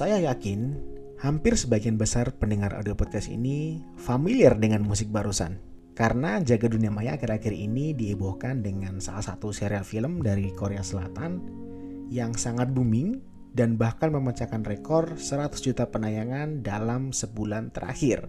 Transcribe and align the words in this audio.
Saya 0.00 0.16
yakin 0.32 0.80
hampir 1.20 1.60
sebagian 1.60 2.00
besar 2.00 2.32
pendengar 2.32 2.72
audio 2.72 2.96
podcast 2.96 3.28
ini 3.28 3.84
familiar 4.00 4.56
dengan 4.56 4.80
musik 4.80 5.12
barusan. 5.12 5.60
Karena 5.92 6.40
Jaga 6.40 6.72
Dunia 6.72 6.88
Maya 6.88 7.20
akhir-akhir 7.20 7.52
ini 7.52 7.92
dihebohkan 7.92 8.64
dengan 8.64 8.96
salah 9.04 9.20
satu 9.20 9.52
serial 9.52 9.84
film 9.84 10.24
dari 10.24 10.56
Korea 10.56 10.80
Selatan 10.80 11.44
yang 12.08 12.32
sangat 12.32 12.72
booming 12.72 13.20
dan 13.52 13.76
bahkan 13.76 14.08
memecahkan 14.08 14.64
rekor 14.64 15.20
100 15.20 15.60
juta 15.60 15.84
penayangan 15.84 16.64
dalam 16.64 17.12
sebulan 17.12 17.68
terakhir. 17.68 18.24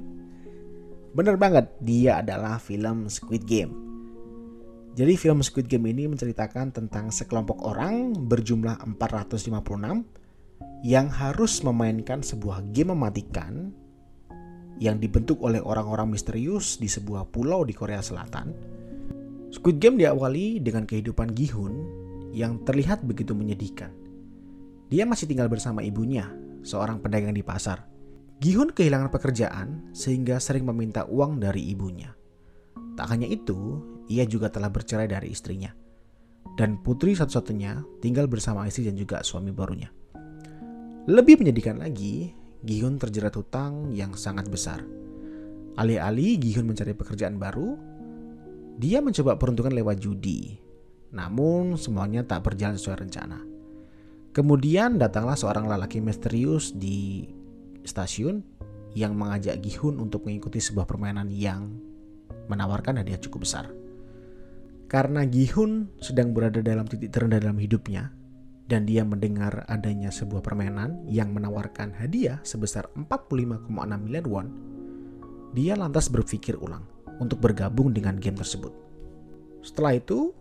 Bener 1.15 1.39
banget, 1.39 1.71
dia 1.79 2.19
adalah 2.19 2.59
film 2.59 3.07
Squid 3.07 3.47
Game. 3.47 3.71
Jadi 4.99 5.15
film 5.15 5.39
Squid 5.39 5.71
Game 5.71 5.87
ini 5.87 6.03
menceritakan 6.03 6.75
tentang 6.75 7.15
sekelompok 7.15 7.63
orang 7.63 8.11
berjumlah 8.27 8.75
456 8.99 10.19
yang 10.81 11.13
harus 11.13 11.61
memainkan 11.61 12.25
sebuah 12.25 12.73
game 12.73 12.93
mematikan 12.93 13.69
yang 14.81 14.97
dibentuk 14.97 15.37
oleh 15.45 15.61
orang-orang 15.61 16.09
misterius 16.09 16.81
di 16.81 16.89
sebuah 16.89 17.29
pulau 17.29 17.61
di 17.61 17.73
Korea 17.77 18.01
Selatan. 18.01 18.49
Squid 19.53 19.77
Game 19.77 20.01
diawali 20.01 20.57
dengan 20.57 20.89
kehidupan 20.89 21.37
Gihun 21.37 21.73
yang 22.33 22.65
terlihat 22.65 23.05
begitu 23.05 23.37
menyedihkan. 23.37 23.93
Dia 24.89 25.05
masih 25.05 25.29
tinggal 25.29 25.53
bersama 25.53 25.85
ibunya, 25.85 26.33
seorang 26.65 26.97
pedagang 26.97 27.37
di 27.37 27.45
pasar. 27.45 27.85
Gihun 28.41 28.73
kehilangan 28.73 29.13
pekerjaan 29.13 29.93
sehingga 29.93 30.41
sering 30.41 30.65
meminta 30.65 31.05
uang 31.05 31.37
dari 31.37 31.61
ibunya. 31.69 32.09
Tak 32.97 33.05
hanya 33.13 33.29
itu, 33.29 33.85
ia 34.09 34.25
juga 34.25 34.49
telah 34.49 34.73
bercerai 34.73 35.05
dari 35.05 35.29
istrinya. 35.29 35.69
Dan 36.57 36.81
putri 36.81 37.13
satu-satunya 37.13 38.01
tinggal 38.01 38.25
bersama 38.25 38.65
istri 38.65 38.89
dan 38.89 38.97
juga 38.97 39.21
suami 39.21 39.53
barunya. 39.53 40.00
Lebih 41.09 41.41
menyedihkan 41.41 41.81
lagi, 41.81 42.37
Gihun 42.61 43.01
terjerat 43.01 43.33
hutang 43.33 43.89
yang 43.89 44.13
sangat 44.13 44.45
besar. 44.45 44.85
Alih-alih 45.73 46.37
Gihun 46.37 46.69
mencari 46.69 46.93
pekerjaan 46.93 47.41
baru, 47.41 47.73
dia 48.77 49.01
mencoba 49.01 49.33
peruntungan 49.33 49.73
lewat 49.73 49.97
judi. 49.97 50.61
Namun 51.09 51.73
semuanya 51.81 52.21
tak 52.21 52.45
berjalan 52.45 52.77
sesuai 52.77 53.01
rencana. 53.01 53.41
Kemudian 54.29 55.01
datanglah 55.01 55.33
seorang 55.33 55.65
lelaki 55.65 55.97
misterius 56.05 56.69
di 56.69 57.25
stasiun 57.81 58.45
yang 58.93 59.17
mengajak 59.17 59.57
Gihun 59.57 59.97
untuk 59.97 60.29
mengikuti 60.29 60.61
sebuah 60.61 60.85
permainan 60.85 61.33
yang 61.33 61.81
menawarkan 62.45 63.01
hadiah 63.01 63.17
cukup 63.17 63.49
besar. 63.49 63.73
Karena 64.85 65.25
Gihun 65.25 65.97
sedang 65.97 66.29
berada 66.29 66.61
dalam 66.61 66.85
titik 66.85 67.09
terendah 67.09 67.41
dalam 67.41 67.57
hidupnya, 67.57 68.13
dan 68.71 68.87
dia 68.87 69.03
mendengar 69.03 69.67
adanya 69.67 70.07
sebuah 70.07 70.39
permainan 70.39 71.03
yang 71.03 71.35
menawarkan 71.35 71.91
hadiah 71.91 72.39
sebesar 72.47 72.87
45,6 72.95 73.67
miliar 73.99 74.23
won, 74.31 74.47
dia 75.51 75.75
lantas 75.75 76.07
berpikir 76.07 76.55
ulang 76.55 76.87
untuk 77.19 77.43
bergabung 77.43 77.91
dengan 77.91 78.15
game 78.15 78.39
tersebut. 78.39 78.71
Setelah 79.59 79.99
itu, 79.99 80.31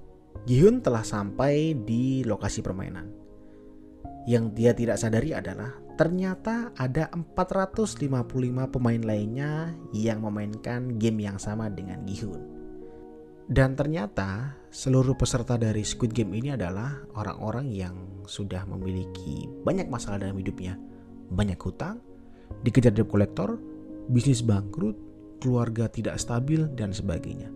Gihun 0.46 0.78
telah 0.78 1.02
sampai 1.02 1.74
di 1.74 2.22
lokasi 2.22 2.62
permainan. 2.62 3.10
Yang 4.30 4.44
dia 4.54 4.70
tidak 4.78 5.02
sadari 5.02 5.34
adalah 5.34 5.74
ternyata 5.98 6.70
ada 6.78 7.10
455 7.10 7.98
pemain 8.70 9.02
lainnya 9.02 9.74
yang 9.90 10.22
memainkan 10.22 11.02
game 11.02 11.26
yang 11.26 11.36
sama 11.42 11.66
dengan 11.66 12.06
Gihun. 12.06 12.59
Dan 13.50 13.74
ternyata 13.74 14.54
seluruh 14.70 15.18
peserta 15.18 15.58
dari 15.58 15.82
Squid 15.82 16.14
Game 16.14 16.38
ini 16.38 16.54
adalah 16.54 17.02
orang-orang 17.18 17.66
yang 17.66 18.22
sudah 18.22 18.62
memiliki 18.62 19.50
banyak 19.66 19.90
masalah 19.90 20.22
dalam 20.22 20.38
hidupnya. 20.38 20.78
Banyak 21.34 21.58
hutang, 21.58 21.98
dikejar 22.62 22.94
debt 22.94 23.10
kolektor, 23.10 23.58
bisnis 24.06 24.46
bangkrut, 24.46 24.94
keluarga 25.42 25.90
tidak 25.90 26.22
stabil, 26.22 26.62
dan 26.78 26.94
sebagainya. 26.94 27.50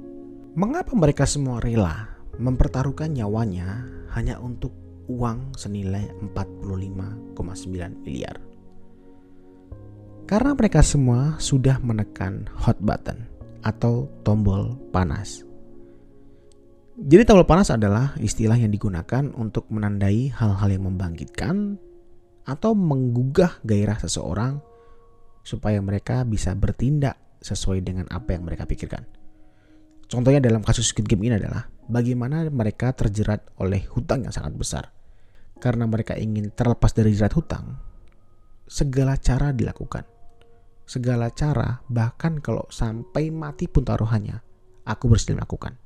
Mengapa 0.59 0.99
mereka 0.99 1.31
semua 1.31 1.63
rela 1.63 2.11
mempertaruhkan 2.43 3.15
nyawanya 3.15 3.87
hanya 4.19 4.43
untuk 4.43 4.75
uang 5.07 5.55
senilai 5.55 6.11
45,9 6.35 7.39
miliar? 8.03 8.43
Karena 10.27 10.59
mereka 10.59 10.83
semua 10.83 11.39
sudah 11.39 11.79
menekan 11.79 12.51
hot 12.51 12.83
button 12.83 13.31
atau 13.63 14.11
tombol 14.27 14.75
panas 14.91 15.54
jadi 16.95 17.27
tombol 17.27 17.43
panas 17.43 17.75
adalah 17.75 18.15
istilah 18.23 18.55
yang 18.55 18.71
digunakan 18.71 19.27
untuk 19.35 19.67
menandai 19.67 20.31
hal-hal 20.31 20.71
yang 20.71 20.87
membangkitkan 20.87 21.75
atau 22.47 22.71
menggugah 22.79 23.59
gairah 23.67 23.99
seseorang 23.99 24.63
supaya 25.43 25.83
mereka 25.83 26.23
bisa 26.23 26.55
bertindak 26.55 27.19
sesuai 27.43 27.83
dengan 27.83 28.07
apa 28.15 28.39
yang 28.39 28.47
mereka 28.47 28.63
pikirkan. 28.63 29.03
Contohnya 30.07 30.39
dalam 30.39 30.63
kasus 30.63 30.95
Squid 30.95 31.11
Game 31.11 31.27
ini 31.27 31.35
adalah 31.35 31.67
bagaimana 31.91 32.47
mereka 32.49 32.95
terjerat 32.95 33.43
oleh 33.59 33.85
hutang 33.91 34.23
yang 34.23 34.33
sangat 34.33 34.55
besar. 34.55 34.85
Karena 35.59 35.91
mereka 35.91 36.15
ingin 36.15 36.55
terlepas 36.55 36.95
dari 36.95 37.11
jerat 37.11 37.35
hutang, 37.35 37.75
segala 38.71 39.19
cara 39.19 39.51
dilakukan. 39.51 40.07
Segala 40.85 41.33
cara, 41.33 41.81
bahkan 41.89 42.39
kalau 42.39 42.69
sampai 42.69 43.33
mati 43.33 43.67
pun 43.67 43.83
taruhannya, 43.83 44.39
aku 44.85 45.09
bersedia 45.09 45.41
melakukan. 45.41 45.84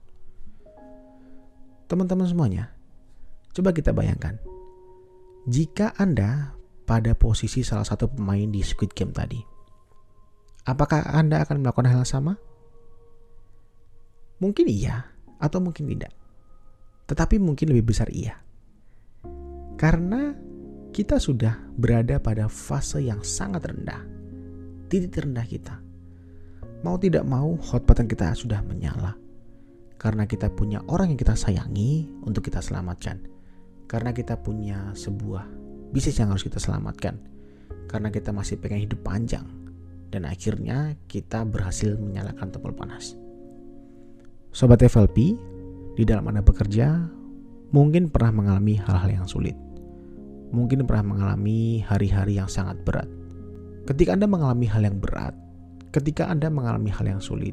Teman-teman 1.89 2.29
semuanya, 2.29 2.69
coba 3.57 3.73
kita 3.73 3.97
bayangkan. 3.97 4.37
Jika 5.49 5.97
Anda 5.97 6.53
pada 6.85 7.17
posisi 7.17 7.65
salah 7.65 7.89
satu 7.89 8.13
pemain 8.13 8.45
di 8.45 8.61
Squid 8.61 8.93
Game 8.93 9.17
tadi, 9.17 9.41
apakah 10.69 11.09
Anda 11.09 11.41
akan 11.49 11.65
melakukan 11.65 11.89
hal 11.89 12.05
yang 12.05 12.13
sama? 12.13 12.37
Mungkin 14.45 14.69
iya, 14.69 15.09
atau 15.41 15.65
mungkin 15.65 15.89
tidak. 15.89 16.13
Tetapi 17.09 17.41
mungkin 17.41 17.73
lebih 17.73 17.97
besar 17.97 18.13
iya. 18.13 18.37
Karena 19.81 20.37
kita 20.93 21.17
sudah 21.17 21.57
berada 21.73 22.21
pada 22.21 22.53
fase 22.53 23.01
yang 23.01 23.25
sangat 23.25 23.65
rendah. 23.65 24.05
Titik 24.93 25.17
terendah 25.17 25.49
kita. 25.49 25.81
Mau 26.85 27.01
tidak 27.01 27.25
mau 27.25 27.57
hot 27.57 27.89
button 27.89 28.05
kita 28.05 28.37
sudah 28.37 28.61
menyala 28.61 29.17
karena 29.99 30.31
kita 30.31 30.55
punya 30.55 30.79
orang 30.87 31.11
yang 31.11 31.19
kita 31.19 31.35
sayangi 31.35 32.07
untuk 32.23 32.47
kita 32.47 32.63
selamatkan. 32.63 33.19
Karena 33.91 34.15
kita 34.15 34.39
punya 34.39 34.95
sebuah 34.95 35.43
bisnis 35.91 36.23
yang 36.23 36.31
harus 36.31 36.47
kita 36.47 36.63
selamatkan. 36.63 37.19
Karena 37.91 38.15
kita 38.15 38.31
masih 38.31 38.63
pengen 38.63 38.87
hidup 38.87 39.03
panjang. 39.03 39.43
Dan 40.09 40.23
akhirnya 40.23 40.95
kita 41.11 41.43
berhasil 41.43 41.99
menyalakan 41.99 42.55
tombol 42.55 42.73
panas. 42.79 43.19
Sobat 44.55 44.81
FLP, 44.87 45.35
di 45.99 46.07
dalam 46.07 46.31
Anda 46.31 46.47
bekerja, 46.47 47.11
mungkin 47.75 48.07
pernah 48.09 48.31
mengalami 48.31 48.79
hal-hal 48.79 49.11
yang 49.11 49.27
sulit. 49.27 49.59
Mungkin 50.55 50.87
pernah 50.87 51.05
mengalami 51.05 51.83
hari-hari 51.83 52.39
yang 52.39 52.49
sangat 52.49 52.81
berat. 52.87 53.11
Ketika 53.85 54.15
Anda 54.15 54.31
mengalami 54.31 54.65
hal 54.71 54.87
yang 54.87 55.03
berat, 55.03 55.35
ketika 55.91 56.31
Anda 56.31 56.49
mengalami 56.49 56.89
hal 56.89 57.19
yang 57.19 57.21
sulit, 57.21 57.53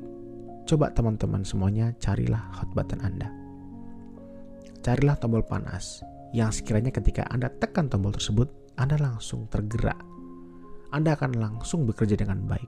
Coba 0.66 0.90
teman-teman 0.90 1.46
semuanya 1.46 1.94
carilah 2.02 2.42
hot 2.58 2.74
button 2.74 2.98
Anda. 3.06 3.30
Carilah 4.81 5.14
tombol 5.22 5.46
panas 5.46 6.02
yang 6.34 6.50
sekiranya 6.50 6.90
ketika 6.90 7.22
Anda 7.30 7.53
tekan 7.53 7.86
tombol 7.86 8.18
tersebut, 8.18 8.50
Anda 8.74 8.98
langsung 8.98 9.46
tergerak. 9.46 10.02
Anda 10.90 11.14
akan 11.14 11.38
langsung 11.38 11.86
bekerja 11.86 12.18
dengan 12.18 12.50
baik. 12.50 12.66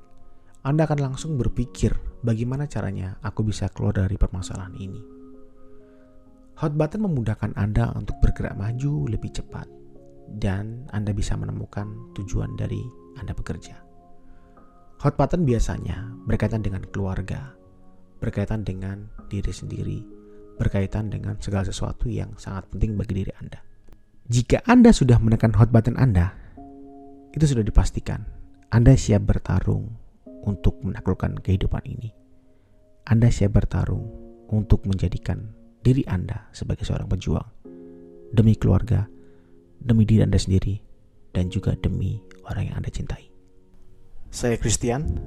Anda 0.62 0.86
akan 0.86 1.10
langsung 1.10 1.42
berpikir 1.42 1.90
bagaimana 2.22 2.70
caranya 2.70 3.18
aku 3.26 3.42
bisa 3.42 3.66
keluar 3.74 3.98
dari 3.98 4.14
permasalahan 4.14 4.78
ini. 4.78 5.02
Hot 6.62 6.78
button 6.78 7.02
memudahkan 7.02 7.58
Anda 7.58 7.98
untuk 7.98 8.22
bergerak 8.22 8.54
maju 8.62 9.10
lebih 9.10 9.34
cepat 9.34 9.66
dan 10.38 10.86
Anda 10.94 11.18
bisa 11.18 11.34
menemukan 11.34 12.14
tujuan 12.14 12.54
dari 12.62 12.82
Anda 13.18 13.34
bekerja. 13.34 13.74
Hot 15.02 15.18
button 15.18 15.50
biasanya 15.50 16.14
berkaitan 16.30 16.62
dengan 16.62 16.86
keluarga, 16.90 17.57
berkaitan 18.18 18.66
dengan 18.66 19.08
diri 19.30 19.54
sendiri, 19.54 20.00
berkaitan 20.58 21.10
dengan 21.14 21.38
segala 21.38 21.66
sesuatu 21.66 22.10
yang 22.10 22.34
sangat 22.36 22.68
penting 22.74 22.98
bagi 22.98 23.24
diri 23.24 23.32
Anda. 23.38 23.62
Jika 24.28 24.66
Anda 24.68 24.92
sudah 24.92 25.22
menekan 25.22 25.56
hot 25.56 25.72
button 25.72 25.96
Anda, 25.96 26.34
itu 27.32 27.46
sudah 27.46 27.64
dipastikan 27.64 28.26
Anda 28.74 28.98
siap 28.98 29.24
bertarung 29.24 29.88
untuk 30.44 30.82
menaklukkan 30.84 31.40
kehidupan 31.40 31.86
ini. 31.88 32.12
Anda 33.08 33.32
siap 33.32 33.56
bertarung 33.56 34.04
untuk 34.52 34.84
menjadikan 34.84 35.56
diri 35.80 36.04
Anda 36.10 36.52
sebagai 36.52 36.84
seorang 36.84 37.08
pejuang 37.08 37.48
demi 38.36 38.60
keluarga, 38.60 39.08
demi 39.80 40.04
diri 40.04 40.28
Anda 40.28 40.36
sendiri, 40.36 40.76
dan 41.32 41.48
juga 41.48 41.78
demi 41.80 42.20
orang 42.50 42.74
yang 42.74 42.76
Anda 42.84 42.92
cintai. 42.92 43.32
Saya 44.28 44.60
Christian. 44.60 45.22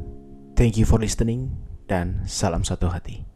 Thank 0.60 0.76
you 0.76 0.84
for 0.84 1.00
listening 1.00 1.69
dan 1.90 2.22
salam 2.30 2.62
satu 2.62 2.86
hati. 2.86 3.29